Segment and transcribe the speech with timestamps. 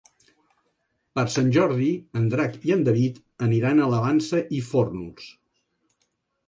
[1.17, 1.89] Per Sant Jordi
[2.21, 5.31] en Drac i en David aniran a la Vansa i Fórnols.